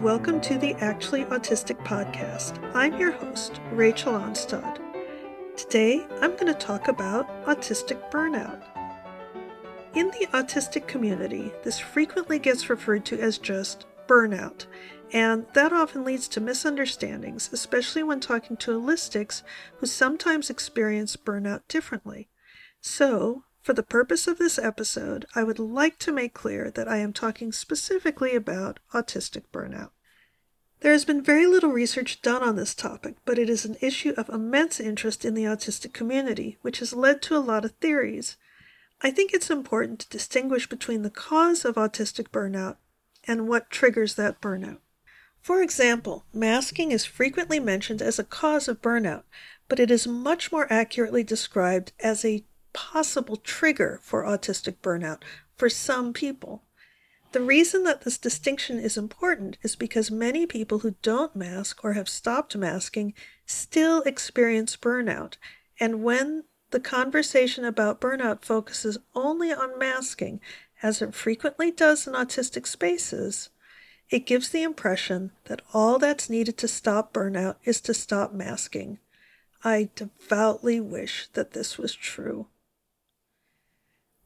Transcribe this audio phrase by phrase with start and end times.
[0.00, 2.58] welcome to the Actually Autistic podcast.
[2.74, 4.78] I'm your host, Rachel Onstad.
[5.58, 8.62] Today, I'm going to talk about autistic burnout.
[9.94, 14.64] In the autistic community, this frequently gets referred to as just burnout,
[15.12, 19.42] and that often leads to misunderstandings, especially when talking to allistics
[19.80, 22.30] who sometimes experience burnout differently.
[22.80, 26.96] So, for the purpose of this episode, I would like to make clear that I
[26.96, 29.90] am talking specifically about autistic burnout.
[30.80, 34.12] There has been very little research done on this topic, but it is an issue
[34.16, 38.36] of immense interest in the autistic community, which has led to a lot of theories.
[39.02, 42.74] I think it's important to distinguish between the cause of autistic burnout
[43.28, 44.78] and what triggers that burnout.
[45.40, 49.22] For example, masking is frequently mentioned as a cause of burnout,
[49.68, 52.42] but it is much more accurately described as a
[52.72, 55.22] possible trigger for autistic burnout
[55.56, 56.62] for some people.
[57.32, 61.92] The reason that this distinction is important is because many people who don't mask or
[61.92, 63.14] have stopped masking
[63.46, 65.36] still experience burnout.
[65.78, 70.40] And when the conversation about burnout focuses only on masking,
[70.82, 73.50] as it frequently does in autistic spaces,
[74.08, 78.98] it gives the impression that all that's needed to stop burnout is to stop masking.
[79.62, 82.46] I devoutly wish that this was true.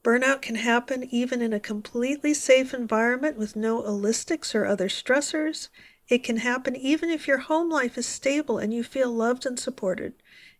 [0.04, 5.70] Burnout can happen even in a completely safe environment with no allistics or other stressors.
[6.08, 9.58] It can happen even if your home life is stable and you feel loved and
[9.58, 10.12] supported.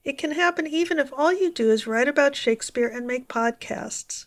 [0.02, 4.24] It can happen even if all you do is write about Shakespeare and make podcasts.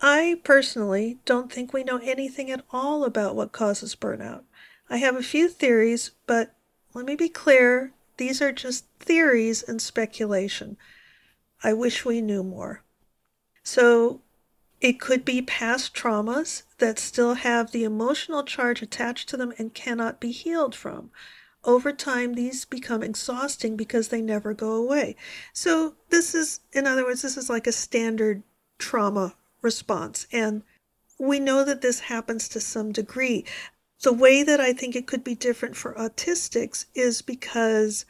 [0.00, 4.42] I personally don't think we know anything at all about what causes burnout.
[4.90, 6.52] I have a few theories, but
[6.94, 10.76] let me be clear these are just theories and speculation.
[11.62, 12.82] I wish we knew more.
[13.70, 14.22] So
[14.80, 19.74] it could be past traumas that still have the emotional charge attached to them and
[19.74, 21.10] cannot be healed from.
[21.64, 25.16] Over time, these become exhausting because they never go away.
[25.52, 28.42] So, this is, in other words, this is like a standard
[28.78, 30.26] trauma response.
[30.32, 30.62] And
[31.18, 33.44] we know that this happens to some degree.
[34.00, 38.06] The way that I think it could be different for autistics is because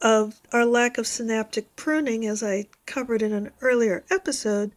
[0.00, 4.72] of our lack of synaptic pruning, as I covered in an earlier episode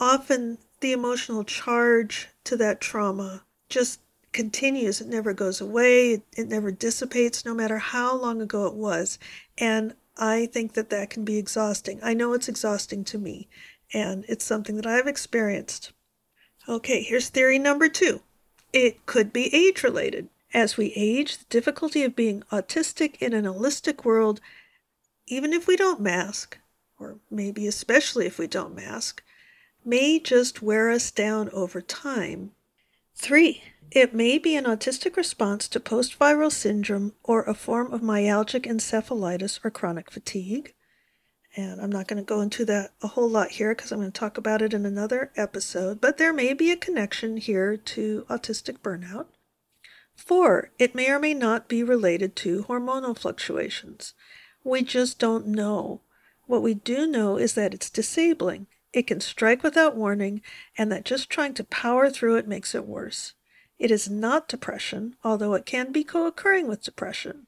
[0.00, 4.00] often the emotional charge to that trauma just
[4.32, 5.00] continues.
[5.00, 9.18] It never goes away, it, it never dissipates, no matter how long ago it was.
[9.56, 12.00] And I think that that can be exhausting.
[12.02, 13.48] I know it's exhausting to me,
[13.92, 15.92] and it's something that I've experienced.
[16.68, 18.20] Okay, here's theory number two
[18.72, 20.28] it could be age related.
[20.54, 24.40] As we age, the difficulty of being autistic in an allistic world,
[25.26, 26.58] even if we don't mask,
[26.98, 29.22] or maybe especially if we don't mask,
[29.84, 32.52] may just wear us down over time.
[33.14, 33.62] 3.
[33.90, 38.66] It may be an autistic response to post viral syndrome or a form of myalgic
[38.66, 40.74] encephalitis or chronic fatigue.
[41.56, 44.12] And I'm not going to go into that a whole lot here because I'm going
[44.12, 48.26] to talk about it in another episode, but there may be a connection here to
[48.28, 49.26] autistic burnout.
[50.14, 54.14] Four, it may or may not be related to hormonal fluctuations.
[54.62, 56.02] We just don't know.
[56.46, 60.42] What we do know is that it's disabling it can strike without warning,
[60.76, 63.34] and that just trying to power through it makes it worse.
[63.78, 67.46] It is not depression, although it can be co occurring with depression.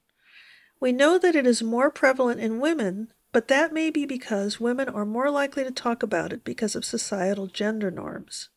[0.79, 4.89] We know that it is more prevalent in women, but that may be because women
[4.89, 8.49] are more likely to talk about it because of societal gender norms.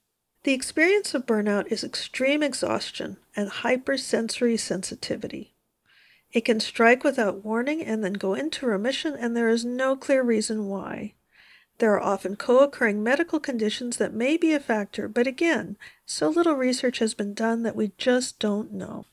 [0.45, 5.55] The experience of burnout is extreme exhaustion and hypersensory sensitivity.
[6.33, 10.22] It can strike without warning and then go into remission, and there is no clear
[10.22, 11.15] reason why.
[11.79, 15.77] There are often co occurring medical conditions that may be a factor, but again,
[16.07, 19.07] so little research has been done that we just don't know.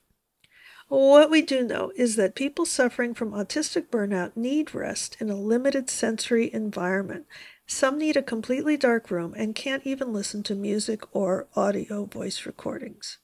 [0.87, 5.35] What we do know is that people suffering from autistic burnout need rest in a
[5.35, 7.25] limited sensory environment.
[7.65, 12.45] Some need a completely dark room and can't even listen to music or audio voice
[12.45, 13.19] recordings.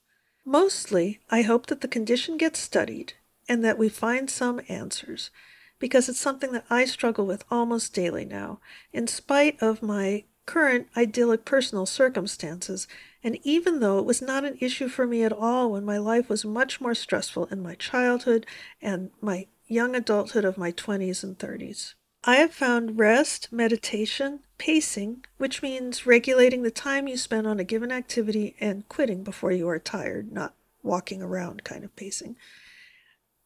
[0.46, 3.12] Mostly, I hope that the condition gets studied
[3.50, 5.30] and that we find some answers
[5.78, 8.60] because it's something that I struggle with almost daily now,
[8.92, 12.88] in spite of my current idyllic personal circumstances,
[13.22, 16.28] and even though it was not an issue for me at all when my life
[16.28, 18.46] was much more stressful in my childhood
[18.80, 21.94] and my young adulthood of my 20s and 30s.
[22.24, 27.64] I have found rest, meditation, pacing, which means regulating the time you spend on a
[27.64, 32.36] given activity and quitting before you are tired, not walking around kind of pacing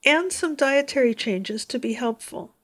[0.04, 2.54] and some dietary changes to be helpful.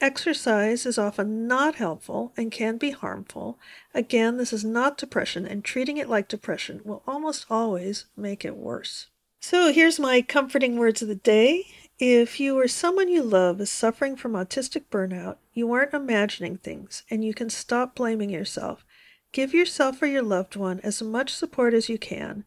[0.00, 3.58] Exercise is often not helpful and can be harmful.
[3.92, 8.56] Again, this is not depression, and treating it like depression will almost always make it
[8.56, 9.08] worse.
[9.40, 11.66] So here's my comforting words of the day.
[11.98, 17.02] If you or someone you love is suffering from autistic burnout, you aren't imagining things
[17.10, 18.84] and you can stop blaming yourself.
[19.32, 22.44] Give yourself or your loved one as much support as you can.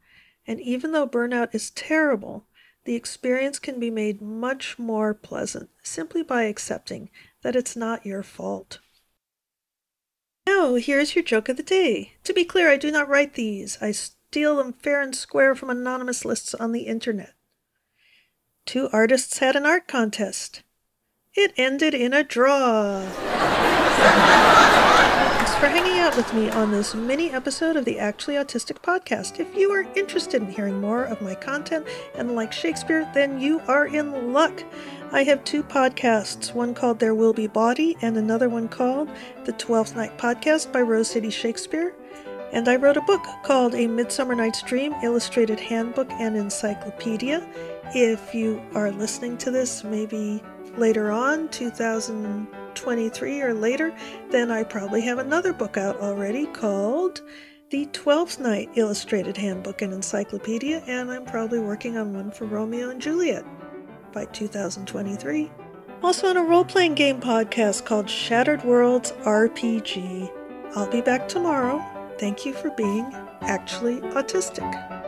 [0.48, 2.46] And even though burnout is terrible,
[2.86, 7.10] the experience can be made much more pleasant simply by accepting
[7.42, 8.80] that it's not your fault.
[10.46, 12.14] Now, here's your joke of the day.
[12.26, 13.78] To be clear, I do not write these.
[13.82, 17.34] I steal them fair and square from anonymous lists on the internet.
[18.66, 20.64] Two artists had an art contest.
[21.36, 23.02] It ended in a draw.
[25.36, 29.40] Thanks for hanging out with me on this mini episode of the Actually Autistic podcast.
[29.40, 33.62] If you are interested in hearing more of my content and like Shakespeare, then you
[33.62, 34.64] are in luck.
[35.12, 39.10] I have two podcasts, one called There Will Be Body and another one called
[39.46, 41.96] The Twelfth Night Podcast by Rose City Shakespeare.
[42.52, 47.44] And I wrote a book called A Midsummer Night's Dream Illustrated Handbook and Encyclopedia.
[47.96, 50.44] If you are listening to this maybe
[50.78, 53.96] later on, 2023 or later,
[54.32, 57.22] then I probably have another book out already called
[57.70, 62.90] The Twelfth Night Illustrated Handbook and Encyclopedia, and I'm probably working on one for Romeo
[62.90, 63.46] and Juliet
[64.12, 65.52] by 2023.
[66.02, 70.30] Also on a role playing game podcast called Shattered Worlds RPG.
[70.76, 71.84] I'll be back tomorrow.
[72.20, 73.06] Thank you for being
[73.42, 75.03] actually autistic.